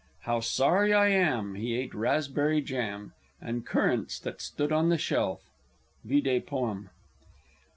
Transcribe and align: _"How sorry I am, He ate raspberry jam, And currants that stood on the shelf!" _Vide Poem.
_"How 0.21 0.39
sorry 0.39 0.95
I 0.95 1.09
am, 1.09 1.53
He 1.53 1.75
ate 1.75 1.93
raspberry 1.93 2.59
jam, 2.61 3.13
And 3.39 3.63
currants 3.67 4.19
that 4.21 4.41
stood 4.41 4.71
on 4.71 4.89
the 4.89 4.97
shelf!" 4.97 5.43
_Vide 6.03 6.43
Poem. 6.47 6.89